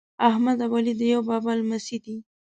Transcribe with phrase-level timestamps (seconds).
[0.29, 2.15] احمد او علي د یوه بابا لمسي دي.